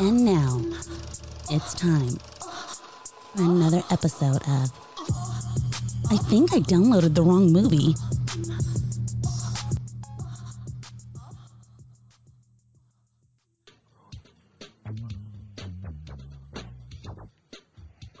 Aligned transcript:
And 0.00 0.24
now, 0.24 0.64
it's 1.50 1.74
time 1.74 2.20
for 3.34 3.42
another 3.42 3.82
episode 3.90 4.42
of 4.48 4.70
I 6.10 6.16
think 6.16 6.52
I 6.52 6.58
downloaded 6.58 7.14
the 7.14 7.22
wrong 7.22 7.52
movie. 7.52 7.94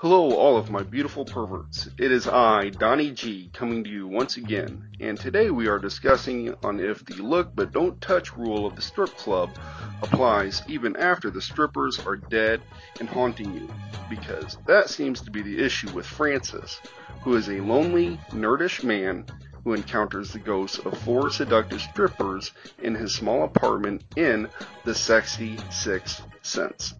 Hello, 0.02 0.32
all 0.32 0.56
of 0.56 0.68
my 0.68 0.82
beautiful 0.82 1.24
perverts. 1.24 1.88
It 1.96 2.10
is 2.10 2.26
I, 2.26 2.70
Donnie 2.70 3.12
G, 3.12 3.48
coming 3.52 3.84
to 3.84 3.88
you 3.88 4.08
once 4.08 4.36
again, 4.36 4.90
and 4.98 5.16
today 5.16 5.48
we 5.50 5.68
are 5.68 5.78
discussing 5.78 6.56
on 6.64 6.80
if 6.80 7.04
the 7.04 7.22
look 7.22 7.54
but 7.54 7.70
don't 7.70 8.00
touch 8.00 8.36
rule 8.36 8.66
of 8.66 8.74
the 8.74 8.82
strip 8.82 9.16
club 9.16 9.56
applies 10.02 10.60
even 10.66 10.96
after 10.96 11.30
the 11.30 11.40
strippers 11.40 12.00
are 12.04 12.16
dead 12.16 12.60
and 12.98 13.08
haunting 13.08 13.54
you, 13.54 13.70
because 14.10 14.58
that 14.66 14.90
seems 14.90 15.20
to 15.20 15.30
be 15.30 15.40
the 15.40 15.64
issue 15.64 15.92
with 15.92 16.04
Francis, 16.04 16.80
who 17.20 17.36
is 17.36 17.48
a 17.48 17.60
lonely, 17.60 18.18
nerdish 18.32 18.82
man 18.82 19.24
who 19.62 19.72
encounters 19.72 20.32
the 20.32 20.40
ghosts 20.40 20.80
of 20.80 20.98
four 20.98 21.30
seductive 21.30 21.80
strippers 21.80 22.50
in 22.82 22.96
his 22.96 23.14
small 23.14 23.44
apartment 23.44 24.02
in 24.16 24.48
The 24.84 24.96
Sexy 24.96 25.56
Sixth 25.70 26.24
Sense. 26.42 26.92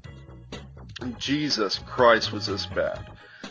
Jesus 1.18 1.78
Christ, 1.78 2.32
was 2.32 2.46
this 2.46 2.66
bad. 2.66 3.06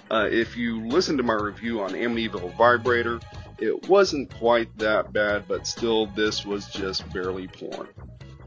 Uh, 0.09 0.27
if 0.29 0.57
you 0.57 0.85
listen 0.87 1.17
to 1.17 1.23
my 1.23 1.33
review 1.33 1.81
on 1.81 1.91
Amityville 1.91 2.55
Vibrator, 2.57 3.19
it 3.57 3.87
wasn't 3.87 4.33
quite 4.33 4.75
that 4.77 5.13
bad, 5.13 5.47
but 5.47 5.67
still, 5.67 6.07
this 6.07 6.45
was 6.45 6.67
just 6.67 7.11
barely 7.13 7.47
porn. 7.47 7.87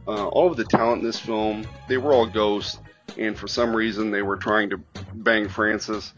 Uh, 0.06 0.28
all 0.28 0.50
of 0.50 0.56
the 0.56 0.64
talent 0.64 1.00
in 1.00 1.06
this 1.06 1.18
film, 1.18 1.66
they 1.88 1.96
were 1.96 2.12
all 2.12 2.26
ghosts, 2.26 2.78
and 3.16 3.38
for 3.38 3.48
some 3.48 3.74
reason, 3.74 4.10
they 4.10 4.22
were 4.22 4.36
trying 4.36 4.70
to 4.70 4.80
bang 5.14 5.48
Francis. 5.48 6.12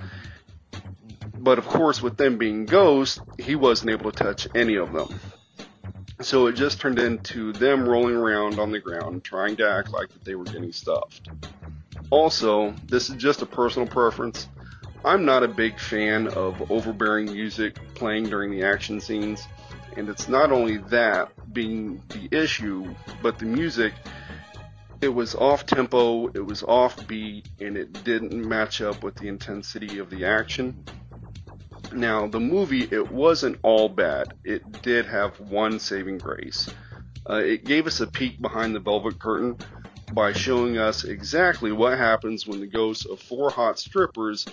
But 1.38 1.58
of 1.58 1.66
course, 1.66 2.03
with 2.03 2.16
them 2.16 2.38
being 2.38 2.66
ghosts, 2.66 3.20
he 3.38 3.55
wasn't 3.55 3.91
able 3.91 4.10
to 4.10 4.25
touch 4.25 4.48
any 4.55 4.77
of 4.77 4.92
them. 4.92 5.20
So 6.22 6.47
it 6.47 6.55
just 6.55 6.80
turned 6.80 6.98
into 6.98 7.53
them 7.53 7.86
rolling 7.88 8.16
around 8.16 8.58
on 8.58 8.72
the 8.72 8.80
ground, 8.80 9.22
trying 9.22 9.56
to 9.56 9.70
act 9.70 9.92
like 9.92 10.08
that 10.08 10.25
they 10.25 10.34
were 10.34 10.44
getting 10.44 10.72
stuffed. 10.72 11.28
Also, 12.10 12.74
this 12.86 13.10
is 13.10 13.16
just 13.16 13.42
a 13.42 13.46
personal 13.46 13.88
preference. 13.88 14.48
I'm 15.04 15.24
not 15.24 15.42
a 15.42 15.48
big 15.48 15.78
fan 15.78 16.28
of 16.28 16.70
overbearing 16.70 17.26
music 17.26 17.78
playing 17.94 18.24
during 18.24 18.50
the 18.50 18.64
action 18.64 19.00
scenes, 19.00 19.46
and 19.96 20.08
it's 20.08 20.28
not 20.28 20.52
only 20.52 20.78
that 20.78 21.32
being 21.52 22.02
the 22.08 22.28
issue, 22.36 22.94
but 23.22 23.38
the 23.38 23.44
music 23.44 23.92
it 25.00 25.08
was 25.08 25.34
off 25.34 25.66
tempo, 25.66 26.28
it 26.28 26.44
was 26.44 26.62
off 26.62 27.06
beat, 27.06 27.48
and 27.60 27.76
it 27.76 28.04
didn't 28.04 28.32
match 28.32 28.80
up 28.80 29.02
with 29.02 29.14
the 29.16 29.28
intensity 29.28 29.98
of 29.98 30.10
the 30.10 30.24
action. 30.24 30.84
Now, 31.92 32.26
the 32.26 32.41
movie, 32.41 32.88
it 32.91 33.12
wasn't 33.12 33.58
all 33.62 33.88
bad. 33.88 34.34
It 34.44 34.82
did 34.82 35.06
have 35.06 35.38
one 35.38 35.78
saving 35.78 36.18
grace. 36.18 36.68
Uh, 37.28 37.36
it 37.36 37.64
gave 37.64 37.86
us 37.86 38.00
a 38.00 38.06
peek 38.06 38.41
behind 38.41 38.74
the 38.74 38.80
velvet 38.80 39.18
curtain 39.18 39.56
by 40.12 40.32
showing 40.32 40.78
us 40.78 41.04
exactly 41.04 41.72
what 41.72 41.98
happens 41.98 42.46
when 42.46 42.60
the 42.60 42.66
ghosts 42.66 43.06
of 43.06 43.20
four 43.20 43.50
hot 43.50 43.78
strippers 43.78 44.46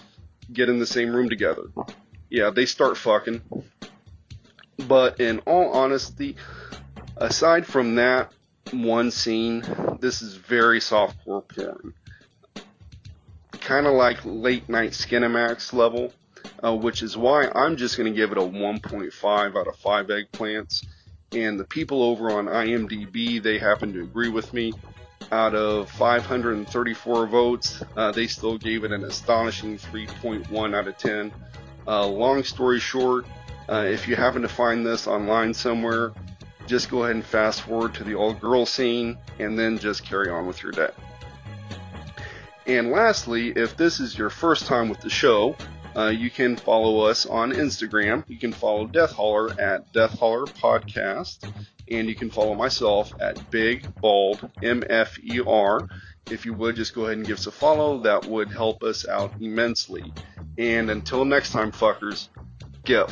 get 0.51 0.69
in 0.69 0.79
the 0.79 0.85
same 0.85 1.15
room 1.15 1.29
together. 1.29 1.63
Yeah, 2.29 2.49
they 2.49 2.65
start 2.65 2.97
fucking. 2.97 3.41
But 4.87 5.19
in 5.19 5.39
all 5.39 5.71
honesty, 5.71 6.35
aside 7.17 7.65
from 7.65 7.95
that 7.95 8.31
one 8.71 9.11
scene, 9.11 9.63
this 9.99 10.21
is 10.21 10.35
very 10.35 10.79
softcore 10.79 11.47
porn. 11.47 11.93
Kind 13.51 13.87
of 13.87 13.93
like 13.93 14.17
late 14.25 14.67
night 14.67 14.91
Skinamax 14.91 15.71
level, 15.71 16.11
uh, 16.63 16.75
which 16.75 17.03
is 17.03 17.15
why 17.15 17.47
I'm 17.53 17.77
just 17.77 17.97
going 17.97 18.11
to 18.11 18.17
give 18.17 18.31
it 18.31 18.37
a 18.37 18.41
1.5 18.41 19.55
out 19.55 19.67
of 19.67 19.75
5 19.77 20.07
eggplants. 20.07 20.85
And 21.31 21.59
the 21.59 21.63
people 21.63 22.03
over 22.03 22.31
on 22.31 22.45
IMDb, 22.45 23.41
they 23.41 23.57
happen 23.57 23.93
to 23.93 24.03
agree 24.03 24.29
with 24.29 24.53
me 24.53 24.73
out 25.31 25.55
of 25.55 25.89
534 25.91 27.27
votes, 27.27 27.83
uh, 27.95 28.11
they 28.11 28.27
still 28.27 28.57
gave 28.57 28.83
it 28.83 28.91
an 28.91 29.03
astonishing 29.03 29.77
3.1 29.77 30.75
out 30.75 30.87
of 30.87 30.97
10. 30.97 31.31
Uh, 31.87 32.07
long 32.07 32.43
story 32.43 32.79
short, 32.79 33.25
uh, 33.69 33.85
if 33.87 34.07
you 34.07 34.15
happen 34.15 34.41
to 34.41 34.47
find 34.47 34.85
this 34.85 35.07
online 35.07 35.53
somewhere, 35.53 36.13
just 36.67 36.89
go 36.89 37.03
ahead 37.03 37.15
and 37.15 37.25
fast 37.25 37.61
forward 37.61 37.93
to 37.93 38.03
the 38.03 38.15
all 38.15 38.33
girl 38.33 38.65
scene 38.65 39.17
and 39.39 39.57
then 39.57 39.77
just 39.77 40.05
carry 40.05 40.29
on 40.29 40.47
with 40.47 40.63
your 40.63 40.71
day. 40.71 40.89
And 42.65 42.91
lastly, 42.91 43.49
if 43.49 43.75
this 43.75 43.99
is 43.99 44.17
your 44.17 44.29
first 44.29 44.65
time 44.65 44.87
with 44.87 45.01
the 45.01 45.09
show, 45.09 45.55
uh, 45.95 46.07
you 46.07 46.29
can 46.29 46.55
follow 46.55 47.01
us 47.01 47.25
on 47.25 47.51
Instagram. 47.51 48.23
You 48.27 48.37
can 48.37 48.53
follow 48.53 48.87
Death 48.87 49.11
Holler 49.11 49.59
at 49.59 49.91
Death 49.93 50.17
Holler 50.19 50.45
Podcast 50.45 51.51
and 51.89 52.07
you 52.07 52.15
can 52.15 52.29
follow 52.29 52.55
myself 52.55 53.11
at 53.19 53.49
Big 53.51 53.87
Bald 54.01 54.49
MFER. 54.61 55.87
If 56.31 56.45
you 56.45 56.53
would 56.53 56.75
just 56.75 56.95
go 56.95 57.05
ahead 57.05 57.17
and 57.17 57.27
give 57.27 57.37
us 57.37 57.47
a 57.47 57.51
follow, 57.51 57.99
that 57.99 58.25
would 58.25 58.49
help 58.49 58.83
us 58.83 59.07
out 59.07 59.33
immensely. 59.41 60.13
And 60.57 60.89
until 60.89 61.25
next 61.25 61.51
time, 61.51 61.71
fuckers, 61.71 62.29
get. 62.85 63.11